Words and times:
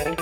Templar 0.00 0.16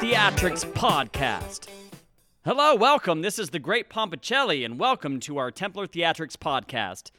Theatrics 0.00 0.64
Podcast. 0.72 1.68
Hello, 2.42 2.74
welcome. 2.74 3.20
This 3.20 3.38
is 3.38 3.50
the 3.50 3.58
Great 3.58 3.90
Pompicelli, 3.90 4.64
and 4.64 4.78
welcome 4.78 5.20
to 5.20 5.36
our 5.36 5.50
Templar 5.50 5.86
Theatrics 5.86 6.38
Podcast. 6.38 7.10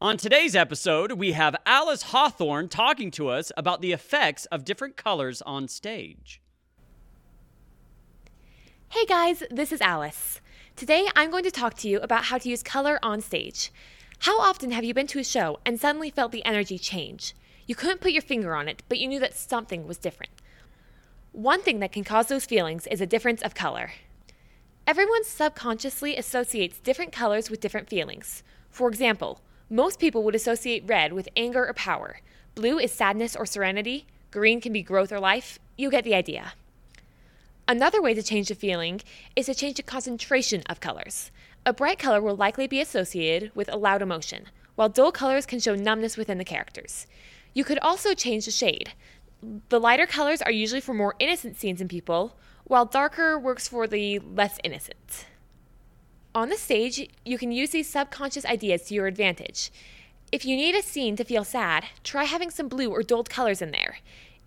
On 0.00 0.16
today's 0.16 0.56
episode, 0.56 1.12
we 1.12 1.30
have 1.30 1.54
Alice 1.64 2.02
Hawthorne 2.02 2.68
talking 2.68 3.12
to 3.12 3.28
us 3.28 3.52
about 3.56 3.80
the 3.80 3.92
effects 3.92 4.46
of 4.46 4.64
different 4.64 4.96
colors 4.96 5.42
on 5.42 5.68
stage. 5.68 6.40
Hey 8.88 9.06
guys, 9.06 9.44
this 9.48 9.70
is 9.70 9.80
Alice. 9.80 10.40
Today 10.74 11.06
I'm 11.14 11.30
going 11.30 11.44
to 11.44 11.52
talk 11.52 11.74
to 11.74 11.88
you 11.88 12.00
about 12.00 12.24
how 12.24 12.38
to 12.38 12.48
use 12.48 12.64
color 12.64 12.98
on 13.00 13.20
stage. 13.20 13.70
How 14.24 14.40
often 14.40 14.70
have 14.70 14.84
you 14.84 14.94
been 14.94 15.06
to 15.08 15.18
a 15.18 15.22
show 15.22 15.58
and 15.66 15.78
suddenly 15.78 16.08
felt 16.08 16.32
the 16.32 16.46
energy 16.46 16.78
change? 16.78 17.34
You 17.66 17.74
couldn't 17.74 18.00
put 18.00 18.12
your 18.12 18.22
finger 18.22 18.54
on 18.54 18.68
it, 18.68 18.82
but 18.88 18.98
you 18.98 19.06
knew 19.06 19.20
that 19.20 19.36
something 19.36 19.86
was 19.86 19.98
different. 19.98 20.32
One 21.32 21.60
thing 21.60 21.80
that 21.80 21.92
can 21.92 22.04
cause 22.04 22.28
those 22.28 22.46
feelings 22.46 22.86
is 22.86 23.02
a 23.02 23.06
difference 23.06 23.42
of 23.42 23.54
color. 23.54 23.92
Everyone 24.86 25.24
subconsciously 25.24 26.16
associates 26.16 26.78
different 26.78 27.12
colors 27.12 27.50
with 27.50 27.60
different 27.60 27.90
feelings. 27.90 28.42
For 28.70 28.88
example, 28.88 29.42
most 29.68 30.00
people 30.00 30.22
would 30.22 30.34
associate 30.34 30.84
red 30.86 31.12
with 31.12 31.28
anger 31.36 31.66
or 31.68 31.74
power. 31.74 32.20
Blue 32.54 32.78
is 32.78 32.92
sadness 32.92 33.36
or 33.36 33.44
serenity. 33.44 34.06
Green 34.30 34.58
can 34.58 34.72
be 34.72 34.82
growth 34.82 35.12
or 35.12 35.20
life. 35.20 35.58
You 35.76 35.90
get 35.90 36.04
the 36.04 36.14
idea. 36.14 36.54
Another 37.66 38.02
way 38.02 38.12
to 38.12 38.22
change 38.22 38.48
the 38.48 38.54
feeling 38.54 39.00
is 39.34 39.46
to 39.46 39.54
change 39.54 39.76
the 39.76 39.82
concentration 39.82 40.62
of 40.68 40.80
colors. 40.80 41.30
A 41.64 41.72
bright 41.72 41.98
color 41.98 42.20
will 42.20 42.36
likely 42.36 42.66
be 42.66 42.80
associated 42.80 43.52
with 43.54 43.72
a 43.72 43.78
loud 43.78 44.02
emotion, 44.02 44.46
while 44.74 44.90
dull 44.90 45.10
colors 45.10 45.46
can 45.46 45.60
show 45.60 45.74
numbness 45.74 46.18
within 46.18 46.36
the 46.36 46.44
characters. 46.44 47.06
You 47.54 47.64
could 47.64 47.78
also 47.78 48.12
change 48.12 48.44
the 48.44 48.50
shade. 48.50 48.92
The 49.70 49.80
lighter 49.80 50.06
colors 50.06 50.42
are 50.42 50.52
usually 50.52 50.82
for 50.82 50.92
more 50.92 51.14
innocent 51.18 51.56
scenes 51.56 51.80
in 51.80 51.88
people, 51.88 52.36
while 52.64 52.84
darker 52.84 53.38
works 53.38 53.66
for 53.66 53.86
the 53.86 54.18
less 54.18 54.58
innocent. 54.62 55.26
On 56.34 56.50
the 56.50 56.56
stage, 56.56 57.08
you 57.24 57.38
can 57.38 57.50
use 57.50 57.70
these 57.70 57.88
subconscious 57.88 58.44
ideas 58.44 58.82
to 58.82 58.94
your 58.94 59.06
advantage. 59.06 59.70
If 60.32 60.44
you 60.44 60.56
need 60.56 60.74
a 60.74 60.82
scene 60.82 61.16
to 61.16 61.24
feel 61.24 61.44
sad, 61.44 61.86
try 62.02 62.24
having 62.24 62.50
some 62.50 62.68
blue 62.68 62.90
or 62.90 63.02
dulled 63.02 63.30
colors 63.30 63.62
in 63.62 63.70
there. 63.70 63.98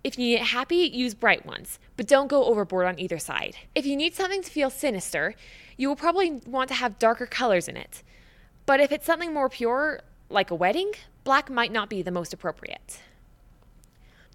If 0.04 0.18
you 0.18 0.24
need 0.24 0.34
it 0.36 0.42
happy, 0.42 0.76
use 0.76 1.14
bright 1.14 1.44
ones, 1.44 1.78
but 1.96 2.06
don't 2.06 2.28
go 2.28 2.44
overboard 2.44 2.86
on 2.86 2.98
either 2.98 3.18
side. 3.18 3.56
If 3.74 3.84
you 3.84 3.96
need 3.96 4.14
something 4.14 4.42
to 4.42 4.50
feel 4.50 4.70
sinister, 4.70 5.34
you 5.76 5.88
will 5.88 5.96
probably 5.96 6.40
want 6.46 6.68
to 6.68 6.74
have 6.74 6.98
darker 6.98 7.26
colors 7.26 7.68
in 7.68 7.76
it. 7.76 8.02
But 8.64 8.80
if 8.80 8.92
it's 8.92 9.06
something 9.06 9.34
more 9.34 9.48
pure, 9.48 10.00
like 10.30 10.50
a 10.50 10.54
wedding, 10.54 10.92
black 11.24 11.50
might 11.50 11.72
not 11.72 11.90
be 11.90 12.02
the 12.02 12.10
most 12.10 12.32
appropriate. 12.32 13.00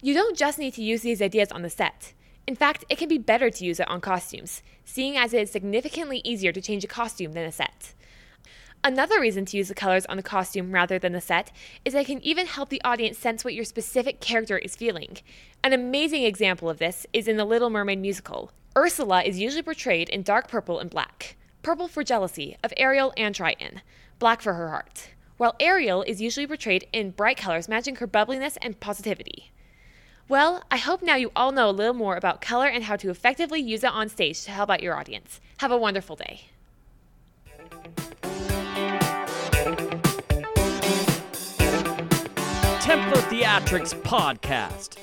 You 0.01 0.13
don't 0.13 0.37
just 0.37 0.59
need 0.59 0.73
to 0.73 0.83
use 0.83 1.01
these 1.01 1.21
ideas 1.21 1.51
on 1.51 1.61
the 1.61 1.69
set. 1.69 2.13
In 2.45 2.55
fact, 2.55 2.83
it 2.89 2.97
can 2.97 3.07
be 3.07 3.17
better 3.17 3.49
to 3.49 3.65
use 3.65 3.79
it 3.79 3.87
on 3.87 4.01
costumes, 4.01 4.61
seeing 4.83 5.15
as 5.15 5.33
it 5.33 5.43
is 5.43 5.51
significantly 5.51 6.21
easier 6.25 6.51
to 6.51 6.61
change 6.61 6.83
a 6.83 6.87
costume 6.87 7.31
than 7.31 7.45
a 7.45 7.51
set. 7.53 7.93
Another 8.85 9.21
reason 9.21 9.45
to 9.45 9.55
use 9.55 9.69
the 9.69 9.73
colors 9.73 10.05
on 10.07 10.17
the 10.17 10.23
costume 10.23 10.73
rather 10.73 10.99
than 10.99 11.13
the 11.13 11.21
set 11.21 11.53
is 11.85 11.93
that 11.93 12.01
it 12.01 12.07
can 12.07 12.21
even 12.21 12.47
help 12.47 12.67
the 12.67 12.81
audience 12.83 13.17
sense 13.17 13.45
what 13.45 13.53
your 13.53 13.63
specific 13.63 14.19
character 14.19 14.57
is 14.57 14.75
feeling. 14.75 15.17
An 15.63 15.71
amazing 15.71 16.23
example 16.23 16.69
of 16.69 16.79
this 16.79 17.07
is 17.13 17.29
in 17.29 17.37
the 17.37 17.45
Little 17.45 17.69
Mermaid 17.69 17.99
musical. 17.99 18.51
Ursula 18.75 19.23
is 19.23 19.39
usually 19.39 19.63
portrayed 19.63 20.09
in 20.09 20.21
dark 20.21 20.49
purple 20.49 20.79
and 20.79 20.89
black 20.89 21.37
purple 21.61 21.87
for 21.87 22.03
jealousy 22.03 22.57
of 22.61 22.73
Ariel 22.75 23.13
and 23.15 23.33
Triton, 23.33 23.81
black 24.19 24.41
for 24.41 24.53
her 24.55 24.67
heart, 24.67 25.11
while 25.37 25.55
Ariel 25.61 26.03
is 26.03 26.21
usually 26.21 26.45
portrayed 26.45 26.85
in 26.91 27.11
bright 27.11 27.37
colors 27.37 27.69
matching 27.69 27.95
her 27.95 28.07
bubbliness 28.07 28.57
and 28.61 28.81
positivity. 28.81 29.53
Well, 30.27 30.61
I 30.69 30.75
hope 30.75 31.01
now 31.01 31.15
you 31.15 31.31
all 31.37 31.53
know 31.53 31.69
a 31.69 31.71
little 31.71 31.93
more 31.93 32.17
about 32.17 32.41
color 32.41 32.67
and 32.67 32.83
how 32.83 32.97
to 32.97 33.09
effectively 33.09 33.61
use 33.61 33.85
it 33.85 33.91
on 33.91 34.09
stage 34.09 34.43
to 34.43 34.51
help 34.51 34.69
out 34.69 34.83
your 34.83 34.97
audience. 34.97 35.39
Have 35.59 35.71
a 35.71 35.77
wonderful 35.77 36.17
day. 36.17 36.49
Templar 42.83 43.21
Theatrics 43.29 43.93
Podcast. 43.93 44.97